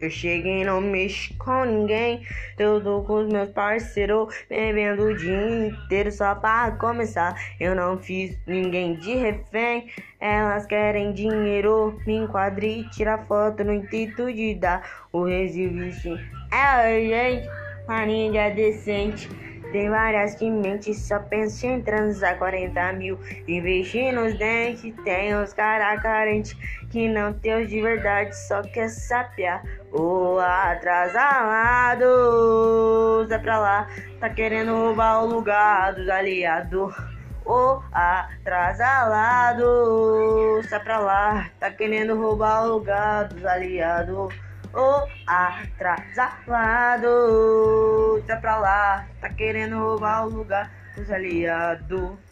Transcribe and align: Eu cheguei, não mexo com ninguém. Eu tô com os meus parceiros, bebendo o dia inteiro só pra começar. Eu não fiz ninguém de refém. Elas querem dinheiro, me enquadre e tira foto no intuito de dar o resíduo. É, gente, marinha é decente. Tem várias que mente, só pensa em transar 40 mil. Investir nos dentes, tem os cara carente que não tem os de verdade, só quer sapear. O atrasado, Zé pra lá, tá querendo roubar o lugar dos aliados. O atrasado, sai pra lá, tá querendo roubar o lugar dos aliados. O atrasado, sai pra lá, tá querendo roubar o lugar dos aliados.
Eu 0.00 0.10
cheguei, 0.10 0.64
não 0.64 0.80
mexo 0.80 1.34
com 1.38 1.64
ninguém. 1.64 2.22
Eu 2.58 2.80
tô 2.82 3.02
com 3.02 3.24
os 3.24 3.32
meus 3.32 3.50
parceiros, 3.50 4.34
bebendo 4.48 5.04
o 5.04 5.16
dia 5.16 5.68
inteiro 5.68 6.12
só 6.12 6.34
pra 6.34 6.70
começar. 6.72 7.34
Eu 7.58 7.74
não 7.74 7.98
fiz 7.98 8.38
ninguém 8.46 8.94
de 8.94 9.14
refém. 9.14 9.88
Elas 10.20 10.66
querem 10.66 11.12
dinheiro, 11.12 11.98
me 12.06 12.16
enquadre 12.16 12.80
e 12.80 12.90
tira 12.90 13.18
foto 13.18 13.64
no 13.64 13.72
intuito 13.72 14.32
de 14.32 14.54
dar 14.54 15.08
o 15.12 15.24
resíduo. 15.24 16.18
É, 16.52 17.00
gente, 17.00 17.48
marinha 17.86 18.42
é 18.42 18.50
decente. 18.50 19.47
Tem 19.72 19.90
várias 19.90 20.34
que 20.34 20.50
mente, 20.50 20.94
só 20.94 21.18
pensa 21.18 21.66
em 21.66 21.82
transar 21.82 22.38
40 22.38 22.92
mil. 22.94 23.18
Investir 23.46 24.12
nos 24.12 24.38
dentes, 24.38 24.94
tem 25.04 25.34
os 25.34 25.52
cara 25.52 25.98
carente 26.00 26.56
que 26.90 27.06
não 27.08 27.32
tem 27.34 27.62
os 27.62 27.68
de 27.68 27.82
verdade, 27.82 28.34
só 28.34 28.62
quer 28.62 28.88
sapear. 28.88 29.62
O 29.92 30.38
atrasado, 30.38 32.06
Zé 33.28 33.38
pra 33.38 33.58
lá, 33.58 33.86
tá 34.20 34.30
querendo 34.30 34.74
roubar 34.74 35.22
o 35.24 35.26
lugar 35.26 35.94
dos 35.94 36.08
aliados. 36.08 36.94
O 37.44 37.80
atrasado, 37.92 39.64
sai 40.68 40.80
pra 40.80 40.98
lá, 40.98 41.50
tá 41.58 41.70
querendo 41.70 42.14
roubar 42.18 42.64
o 42.64 42.74
lugar 42.74 43.28
dos 43.28 43.44
aliados. 43.44 44.34
O 44.72 45.08
atrasado, 45.26 47.08
sai 48.26 48.40
pra 48.40 48.58
lá, 48.58 49.08
tá 49.20 49.28
querendo 49.30 49.78
roubar 49.78 50.26
o 50.26 50.30
lugar 50.30 50.70
dos 50.94 51.10
aliados. 51.10 52.27